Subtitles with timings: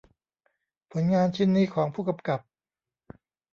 [0.91, 2.39] ผลงานชิ้นนี้ของผู้กำกับ